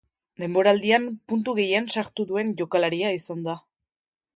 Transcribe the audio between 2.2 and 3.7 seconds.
duen jokalaria izan da.